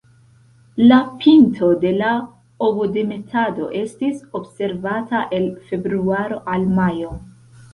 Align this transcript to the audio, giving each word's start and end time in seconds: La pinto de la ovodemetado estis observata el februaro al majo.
La 0.91 0.95
pinto 1.25 1.69
de 1.83 1.91
la 1.97 2.13
ovodemetado 2.69 3.67
estis 3.83 4.25
observata 4.41 5.23
el 5.41 5.47
februaro 5.69 6.41
al 6.57 6.67
majo. 6.81 7.15